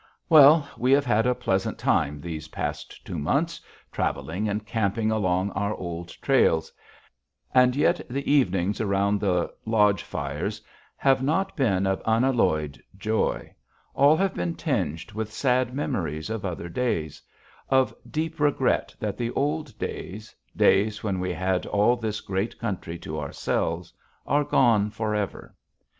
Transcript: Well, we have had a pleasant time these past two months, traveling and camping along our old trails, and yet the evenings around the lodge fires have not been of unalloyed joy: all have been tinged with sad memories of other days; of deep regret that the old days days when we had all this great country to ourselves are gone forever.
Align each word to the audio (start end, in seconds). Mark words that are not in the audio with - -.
Well, 0.29 0.67
we 0.79 0.91
have 0.93 1.05
had 1.05 1.27
a 1.27 1.35
pleasant 1.35 1.77
time 1.77 2.19
these 2.21 2.47
past 2.47 3.05
two 3.05 3.19
months, 3.19 3.61
traveling 3.91 4.49
and 4.49 4.65
camping 4.65 5.11
along 5.11 5.51
our 5.51 5.75
old 5.75 6.09
trails, 6.23 6.73
and 7.53 7.75
yet 7.75 8.01
the 8.09 8.31
evenings 8.31 8.81
around 8.81 9.19
the 9.19 9.53
lodge 9.63 10.01
fires 10.01 10.59
have 10.97 11.21
not 11.21 11.55
been 11.55 11.85
of 11.85 12.01
unalloyed 12.03 12.81
joy: 12.97 13.53
all 13.93 14.17
have 14.17 14.33
been 14.33 14.55
tinged 14.55 15.11
with 15.11 15.31
sad 15.31 15.71
memories 15.71 16.31
of 16.31 16.45
other 16.45 16.67
days; 16.67 17.21
of 17.69 17.93
deep 18.09 18.39
regret 18.39 18.95
that 18.99 19.19
the 19.19 19.29
old 19.33 19.77
days 19.77 20.35
days 20.57 21.03
when 21.03 21.19
we 21.19 21.31
had 21.31 21.67
all 21.67 21.95
this 21.95 22.21
great 22.21 22.57
country 22.57 22.97
to 22.97 23.19
ourselves 23.19 23.93
are 24.25 24.43
gone 24.45 24.89
forever. 24.89 25.53